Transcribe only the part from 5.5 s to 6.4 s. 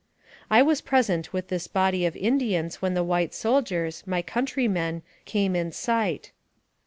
in sight.